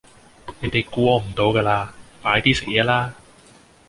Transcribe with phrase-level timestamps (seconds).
[0.61, 1.91] 你哋估我唔到㗎嘞，
[2.23, 3.13] 快啲食嘢啦